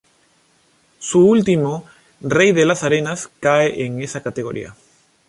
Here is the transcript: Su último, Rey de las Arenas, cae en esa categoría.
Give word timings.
Su 0.97 1.27
último, 1.27 1.85
Rey 2.21 2.53
de 2.53 2.65
las 2.65 2.81
Arenas, 2.83 3.29
cae 3.39 3.85
en 3.85 4.01
esa 4.01 4.23
categoría. 4.23 4.75